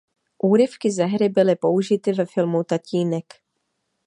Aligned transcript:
Úryvky 0.49 0.91
ze 0.91 1.05
hry 1.11 1.29
byly 1.29 1.55
použity 1.55 2.13
ve 2.13 2.25
filmu 2.25 2.63
Tatínek. 2.63 3.25